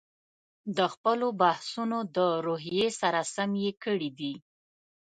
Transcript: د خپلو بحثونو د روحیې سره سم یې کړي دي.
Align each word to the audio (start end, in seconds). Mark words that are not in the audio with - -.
د 0.77 0.79
خپلو 0.93 1.27
بحثونو 1.41 1.99
د 2.15 2.17
روحیې 2.45 2.87
سره 3.01 3.19
سم 3.33 3.51
یې 3.63 3.71
کړي 3.83 4.09
دي. 4.19 4.33